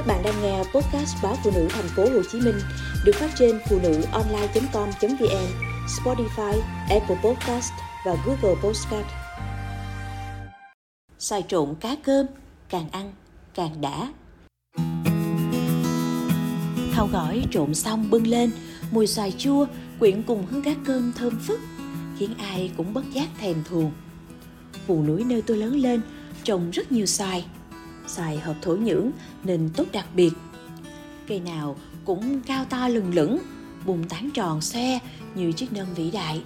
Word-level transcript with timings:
Các 0.00 0.06
bạn 0.06 0.22
đang 0.22 0.42
nghe 0.42 0.58
podcast 0.58 1.16
báo 1.22 1.36
phụ 1.44 1.50
nữ 1.54 1.68
thành 1.70 1.88
phố 1.96 2.02
Hồ 2.02 2.22
Chí 2.32 2.40
Minh 2.40 2.60
được 3.04 3.12
phát 3.14 3.30
trên 3.38 3.60
phụ 3.68 3.78
nữ 3.82 4.02
online.com.vn, 4.12 5.46
Spotify, 5.86 6.60
Apple 6.88 7.16
Podcast 7.24 7.72
và 8.06 8.16
Google 8.26 8.60
Podcast. 8.62 9.06
Xoài 11.18 11.44
trộn 11.48 11.74
cá 11.80 11.96
cơm, 12.02 12.26
càng 12.68 12.88
ăn 12.92 13.12
càng 13.54 13.80
đã. 13.80 14.12
Thau 16.92 17.06
gỏi 17.12 17.42
trộn 17.50 17.74
xong 17.74 18.10
bưng 18.10 18.26
lên, 18.26 18.50
mùi 18.90 19.06
xoài 19.06 19.32
chua 19.38 19.66
quyện 19.98 20.22
cùng 20.22 20.46
hương 20.50 20.62
cá 20.62 20.74
cơm 20.86 21.12
thơm 21.12 21.38
phức, 21.40 21.60
khiến 22.18 22.34
ai 22.38 22.70
cũng 22.76 22.94
bất 22.94 23.04
giác 23.12 23.28
thèm 23.40 23.64
thuồng. 23.64 23.92
Vùng 24.86 25.06
núi 25.06 25.24
nơi 25.24 25.42
tôi 25.42 25.56
lớn 25.56 25.76
lên 25.76 26.00
trồng 26.44 26.70
rất 26.70 26.92
nhiều 26.92 27.06
xoài, 27.06 27.44
xoài 28.10 28.38
hợp 28.38 28.56
thổ 28.62 28.76
nhưỡng 28.76 29.10
nên 29.44 29.70
tốt 29.76 29.84
đặc 29.92 30.06
biệt. 30.14 30.32
Cây 31.26 31.40
nào 31.40 31.76
cũng 32.04 32.40
cao 32.40 32.64
to 32.70 32.88
lừng 32.88 33.14
lững, 33.14 33.38
bùng 33.86 34.04
tán 34.04 34.30
tròn 34.34 34.60
xoe 34.60 34.98
như 35.34 35.52
chiếc 35.52 35.72
nơm 35.72 35.86
vĩ 35.94 36.10
đại. 36.10 36.42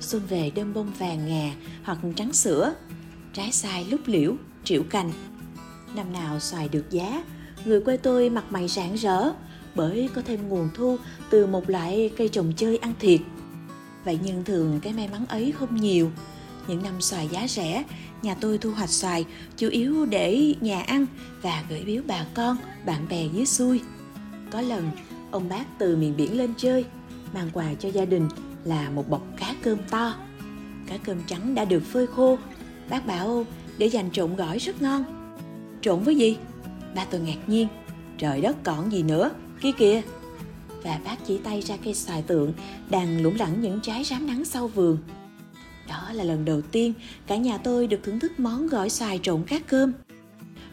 Xuân 0.00 0.22
về 0.28 0.50
đơm 0.54 0.74
bông 0.74 0.92
vàng 0.98 1.28
ngà 1.28 1.54
hoặc 1.84 1.98
trắng 2.16 2.32
sữa, 2.32 2.74
trái 3.32 3.52
sai 3.52 3.86
lúc 3.90 4.00
liễu, 4.06 4.34
triệu 4.64 4.82
cành. 4.82 5.12
Năm 5.96 6.12
nào 6.12 6.40
xoài 6.40 6.68
được 6.68 6.90
giá, 6.90 7.24
người 7.64 7.80
quê 7.80 7.96
tôi 7.96 8.30
mặt 8.30 8.44
mày 8.50 8.68
rạng 8.68 8.94
rỡ 8.94 9.30
bởi 9.74 10.08
có 10.14 10.22
thêm 10.26 10.48
nguồn 10.48 10.68
thu 10.74 10.96
từ 11.30 11.46
một 11.46 11.70
loại 11.70 12.10
cây 12.16 12.28
trồng 12.28 12.52
chơi 12.56 12.76
ăn 12.76 12.94
thiệt. 13.00 13.20
Vậy 14.04 14.18
nhưng 14.22 14.44
thường 14.44 14.80
cái 14.82 14.92
may 14.92 15.08
mắn 15.08 15.26
ấy 15.26 15.52
không 15.52 15.76
nhiều. 15.76 16.10
Những 16.68 16.82
năm 16.82 17.00
xoài 17.00 17.28
giá 17.28 17.48
rẻ, 17.48 17.84
nhà 18.22 18.34
tôi 18.34 18.58
thu 18.58 18.70
hoạch 18.70 18.90
xoài 18.90 19.24
chủ 19.56 19.68
yếu 19.68 20.06
để 20.06 20.54
nhà 20.60 20.82
ăn 20.82 21.06
và 21.42 21.64
gửi 21.68 21.82
biếu 21.86 22.02
bà 22.06 22.26
con, 22.34 22.56
bạn 22.86 23.06
bè 23.08 23.26
dưới 23.32 23.46
xuôi. 23.46 23.80
Có 24.50 24.60
lần, 24.60 24.90
ông 25.30 25.48
bác 25.48 25.64
từ 25.78 25.96
miền 25.96 26.16
biển 26.16 26.38
lên 26.38 26.54
chơi, 26.56 26.84
mang 27.34 27.50
quà 27.52 27.74
cho 27.80 27.88
gia 27.88 28.04
đình 28.04 28.28
là 28.64 28.90
một 28.90 29.10
bọc 29.10 29.22
cá 29.36 29.54
cơm 29.62 29.78
to. 29.90 30.14
Cá 30.86 30.96
cơm 30.96 31.22
trắng 31.26 31.54
đã 31.54 31.64
được 31.64 31.82
phơi 31.92 32.06
khô. 32.06 32.38
Bác 32.90 33.06
bảo 33.06 33.46
để 33.78 33.86
dành 33.86 34.10
trộn 34.10 34.36
gỏi 34.36 34.58
rất 34.58 34.82
ngon. 34.82 35.04
Trộn 35.82 36.02
với 36.02 36.16
gì? 36.16 36.36
Ba 36.94 37.04
tôi 37.04 37.20
ngạc 37.20 37.48
nhiên. 37.48 37.68
Trời 38.18 38.40
đất 38.40 38.56
còn 38.62 38.92
gì 38.92 39.02
nữa, 39.02 39.30
kia 39.60 39.72
kìa. 39.72 40.02
Và 40.82 41.00
bác 41.04 41.26
chỉ 41.26 41.38
tay 41.38 41.60
ra 41.60 41.76
cây 41.84 41.94
xoài 41.94 42.22
tượng 42.22 42.52
đang 42.90 43.22
lủng 43.22 43.36
lẳng 43.38 43.60
những 43.60 43.80
trái 43.80 44.04
rám 44.04 44.26
nắng 44.26 44.44
sau 44.44 44.68
vườn. 44.68 44.98
Đó 45.94 46.12
là 46.12 46.24
lần 46.24 46.44
đầu 46.44 46.62
tiên 46.62 46.92
cả 47.26 47.36
nhà 47.36 47.58
tôi 47.58 47.86
được 47.86 48.00
thưởng 48.02 48.20
thức 48.20 48.40
món 48.40 48.66
gỏi 48.66 48.90
xoài 48.90 49.20
trộn 49.22 49.42
cá 49.42 49.58
cơm. 49.58 49.92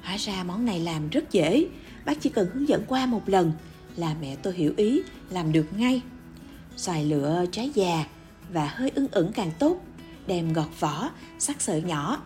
Hóa 0.02 0.18
ra 0.18 0.44
món 0.44 0.66
này 0.66 0.80
làm 0.80 1.10
rất 1.10 1.32
dễ, 1.32 1.68
bác 2.06 2.22
chỉ 2.22 2.30
cần 2.30 2.50
hướng 2.54 2.68
dẫn 2.68 2.84
qua 2.88 3.06
một 3.06 3.30
lần 3.30 3.52
là 3.96 4.16
mẹ 4.22 4.36
tôi 4.36 4.54
hiểu 4.54 4.74
ý, 4.78 5.02
làm 5.30 5.52
được 5.52 5.66
ngay. 5.78 6.02
Xoài 6.76 7.06
lựa 7.06 7.46
trái 7.52 7.72
già 7.74 8.06
và 8.54 8.68
hơi 8.68 8.92
ưng 8.96 9.08
ửng 9.12 9.32
càng 9.34 9.52
tốt, 9.60 9.82
đem 10.28 10.54
gọt 10.54 10.80
vỏ, 10.80 11.10
sắc 11.40 11.62
sợi 11.62 11.82
nhỏ. 11.82 12.22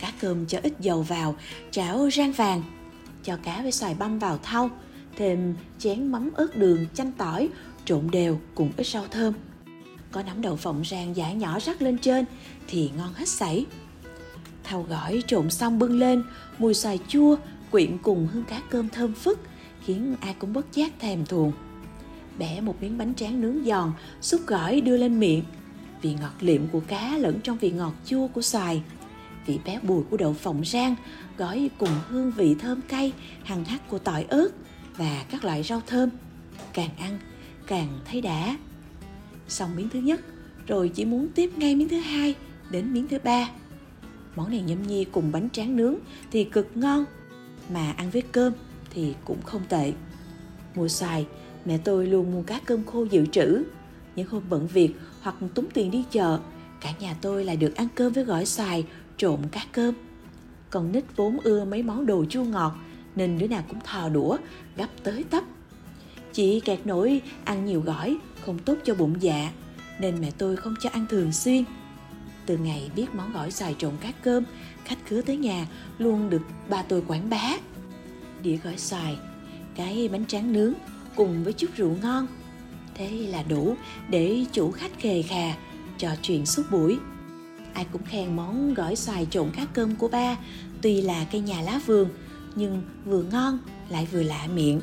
Cá 0.00 0.12
cơm 0.20 0.46
cho 0.46 0.58
ít 0.62 0.72
dầu 0.80 1.02
vào, 1.02 1.36
chảo 1.70 2.10
rang 2.10 2.32
vàng. 2.32 2.62
Cho 3.24 3.36
cá 3.36 3.62
với 3.62 3.72
xoài 3.72 3.94
băm 3.94 4.18
vào 4.18 4.38
thau, 4.42 4.70
thêm 5.16 5.54
chén 5.78 6.12
mắm 6.12 6.30
ớt 6.34 6.56
đường, 6.56 6.86
chanh 6.94 7.12
tỏi, 7.12 7.48
trộn 7.84 8.08
đều 8.12 8.40
cùng 8.54 8.72
ít 8.76 8.86
rau 8.86 9.04
thơm 9.10 9.34
có 10.10 10.22
nắm 10.22 10.42
đậu 10.42 10.56
phộng 10.56 10.84
rang 10.84 11.16
giả 11.16 11.32
nhỏ 11.32 11.58
rắc 11.60 11.82
lên 11.82 11.98
trên 11.98 12.24
thì 12.68 12.90
ngon 12.96 13.12
hết 13.14 13.28
sảy. 13.28 13.66
Thau 14.64 14.82
gỏi 14.82 15.22
trộn 15.26 15.50
xong 15.50 15.78
bưng 15.78 15.98
lên, 15.98 16.22
mùi 16.58 16.74
xoài 16.74 16.98
chua 17.08 17.36
quyện 17.70 17.98
cùng 18.02 18.28
hương 18.32 18.44
cá 18.44 18.62
cơm 18.70 18.88
thơm 18.88 19.14
phức 19.14 19.40
khiến 19.84 20.16
ai 20.20 20.34
cũng 20.38 20.52
bất 20.52 20.72
giác 20.72 20.92
thèm 21.00 21.26
thuồng. 21.26 21.52
Bẻ 22.38 22.60
một 22.60 22.74
miếng 22.80 22.98
bánh 22.98 23.14
tráng 23.14 23.40
nướng 23.40 23.64
giòn, 23.64 23.92
xúc 24.20 24.40
gỏi 24.46 24.80
đưa 24.80 24.96
lên 24.96 25.20
miệng. 25.20 25.44
Vị 26.02 26.14
ngọt 26.20 26.34
liệm 26.40 26.68
của 26.68 26.80
cá 26.80 27.16
lẫn 27.18 27.40
trong 27.40 27.58
vị 27.58 27.70
ngọt 27.70 27.94
chua 28.04 28.26
của 28.26 28.42
xoài. 28.42 28.82
Vị 29.46 29.58
béo 29.64 29.80
bùi 29.82 30.02
của 30.10 30.16
đậu 30.16 30.32
phộng 30.32 30.64
rang 30.64 30.96
gói 31.38 31.70
cùng 31.78 31.90
hương 32.08 32.30
vị 32.30 32.54
thơm 32.58 32.80
cay, 32.80 33.12
hằng 33.44 33.64
hắc 33.64 33.88
của 33.88 33.98
tỏi 33.98 34.24
ớt 34.28 34.48
và 34.96 35.24
các 35.30 35.44
loại 35.44 35.62
rau 35.62 35.82
thơm. 35.86 36.10
Càng 36.72 36.90
ăn, 36.98 37.18
càng 37.66 37.88
thấy 38.04 38.20
đã 38.20 38.56
xong 39.48 39.76
miếng 39.76 39.88
thứ 39.88 39.98
nhất, 39.98 40.20
rồi 40.66 40.88
chỉ 40.88 41.04
muốn 41.04 41.28
tiếp 41.34 41.50
ngay 41.56 41.76
miếng 41.76 41.88
thứ 41.88 41.96
hai 41.96 42.34
đến 42.70 42.92
miếng 42.92 43.08
thứ 43.08 43.18
ba. 43.24 43.50
Món 44.36 44.50
này 44.50 44.60
nhâm 44.60 44.82
nhi 44.82 45.04
cùng 45.04 45.32
bánh 45.32 45.50
tráng 45.50 45.76
nướng 45.76 45.94
thì 46.30 46.44
cực 46.44 46.76
ngon, 46.76 47.04
mà 47.72 47.92
ăn 47.96 48.10
với 48.10 48.22
cơm 48.22 48.52
thì 48.90 49.14
cũng 49.24 49.42
không 49.42 49.62
tệ. 49.68 49.92
Mùa 50.74 50.88
xoài 50.88 51.26
mẹ 51.64 51.78
tôi 51.78 52.06
luôn 52.06 52.32
mua 52.32 52.42
cá 52.42 52.60
cơm 52.64 52.84
khô 52.84 53.04
dự 53.04 53.26
trữ. 53.26 53.62
Những 54.16 54.28
hôm 54.28 54.42
bận 54.50 54.66
việc 54.66 54.94
hoặc 55.20 55.36
túng 55.54 55.70
tiền 55.74 55.90
đi 55.90 56.04
chợ, 56.10 56.38
cả 56.80 56.92
nhà 57.00 57.16
tôi 57.20 57.44
lại 57.44 57.56
được 57.56 57.76
ăn 57.76 57.88
cơm 57.94 58.12
với 58.12 58.24
gỏi 58.24 58.46
xoài 58.46 58.86
trộn 59.16 59.40
cá 59.52 59.60
cơm. 59.72 59.94
Còn 60.70 60.92
nít 60.92 61.04
vốn 61.16 61.40
ưa 61.40 61.64
mấy 61.64 61.82
món 61.82 62.06
đồ 62.06 62.24
chua 62.24 62.44
ngọt, 62.44 62.74
nên 63.16 63.38
đứa 63.38 63.46
nào 63.46 63.64
cũng 63.68 63.80
thò 63.84 64.08
đũa 64.08 64.36
gấp 64.76 64.88
tới 65.02 65.24
tấp. 65.30 65.44
Chị 66.38 66.60
kẹt 66.60 66.86
nổi 66.86 67.22
ăn 67.44 67.64
nhiều 67.64 67.80
gỏi 67.80 68.16
không 68.40 68.58
tốt 68.58 68.74
cho 68.84 68.94
bụng 68.94 69.14
dạ 69.20 69.52
nên 70.00 70.20
mẹ 70.20 70.30
tôi 70.38 70.56
không 70.56 70.74
cho 70.80 70.90
ăn 70.92 71.06
thường 71.10 71.32
xuyên. 71.32 71.64
Từ 72.46 72.56
ngày 72.56 72.90
biết 72.96 73.06
món 73.14 73.32
gỏi 73.32 73.50
xài 73.50 73.74
trộn 73.78 73.92
cá 74.00 74.12
cơm, 74.12 74.44
khách 74.84 74.98
khứa 75.06 75.22
tới 75.22 75.36
nhà 75.36 75.66
luôn 75.98 76.30
được 76.30 76.42
ba 76.68 76.82
tôi 76.82 77.02
quảng 77.06 77.30
bá. 77.30 77.52
Đĩa 78.42 78.56
gỏi 78.56 78.78
xoài, 78.78 79.16
cái 79.74 80.08
bánh 80.12 80.26
tráng 80.26 80.52
nướng 80.52 80.72
cùng 81.16 81.44
với 81.44 81.52
chút 81.52 81.70
rượu 81.76 81.96
ngon. 82.02 82.26
Thế 82.94 83.08
là 83.10 83.42
đủ 83.42 83.76
để 84.10 84.44
chủ 84.52 84.70
khách 84.70 84.98
khề 84.98 85.22
khà, 85.22 85.54
trò 85.98 86.10
chuyện 86.22 86.46
suốt 86.46 86.62
buổi. 86.70 86.98
Ai 87.74 87.86
cũng 87.92 88.02
khen 88.04 88.36
món 88.36 88.74
gỏi 88.74 88.96
xoài 88.96 89.26
trộn 89.30 89.50
cá 89.56 89.64
cơm 89.64 89.96
của 89.96 90.08
ba, 90.08 90.36
tuy 90.82 91.02
là 91.02 91.26
cây 91.32 91.40
nhà 91.40 91.60
lá 91.60 91.80
vườn, 91.86 92.08
nhưng 92.54 92.82
vừa 93.04 93.22
ngon 93.22 93.58
lại 93.88 94.08
vừa 94.12 94.22
lạ 94.22 94.48
miệng. 94.54 94.80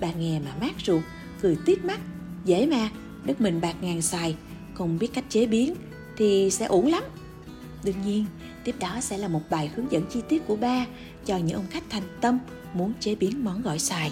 Bà 0.00 0.12
nghe 0.12 0.40
mà 0.40 0.50
mát 0.60 0.72
ruột, 0.86 1.02
cười 1.40 1.56
tít 1.66 1.84
mắt. 1.84 2.00
Dễ 2.44 2.66
mà, 2.66 2.88
đất 3.24 3.40
mình 3.40 3.60
bạc 3.60 3.74
ngàn 3.80 4.02
xài, 4.02 4.36
không 4.74 4.98
biết 4.98 5.08
cách 5.14 5.24
chế 5.28 5.46
biến 5.46 5.74
thì 6.16 6.50
sẽ 6.50 6.66
ổn 6.66 6.86
lắm. 6.86 7.02
Đương 7.84 8.02
nhiên, 8.06 8.24
tiếp 8.64 8.74
đó 8.80 9.00
sẽ 9.00 9.18
là 9.18 9.28
một 9.28 9.42
bài 9.50 9.70
hướng 9.74 9.92
dẫn 9.92 10.06
chi 10.10 10.20
tiết 10.28 10.46
của 10.46 10.56
ba 10.56 10.86
cho 11.24 11.36
những 11.36 11.56
ông 11.56 11.66
khách 11.70 11.84
thành 11.90 12.02
tâm 12.20 12.38
muốn 12.74 12.92
chế 13.00 13.14
biến 13.14 13.44
món 13.44 13.62
gỏi 13.62 13.78
xài. 13.78 14.10